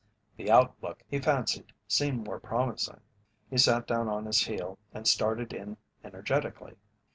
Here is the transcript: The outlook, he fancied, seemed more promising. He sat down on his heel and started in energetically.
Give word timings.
The 0.35 0.49
outlook, 0.49 1.03
he 1.07 1.19
fancied, 1.19 1.73
seemed 1.87 2.25
more 2.25 2.39
promising. 2.39 3.01
He 3.51 3.59
sat 3.59 3.85
down 3.85 4.09
on 4.09 4.25
his 4.25 4.39
heel 4.41 4.79
and 4.91 5.07
started 5.07 5.53
in 5.53 5.77
energetically. 6.03 6.77